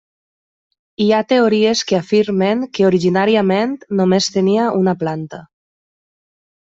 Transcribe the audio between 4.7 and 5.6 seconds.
una planta.